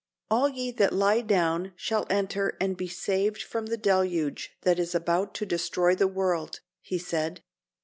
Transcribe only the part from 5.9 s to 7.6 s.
the world," he said.